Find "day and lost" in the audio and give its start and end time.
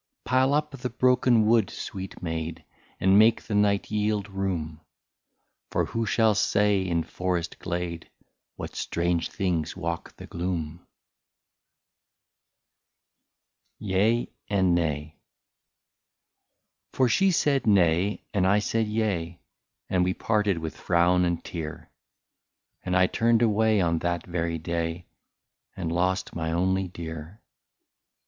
24.57-26.33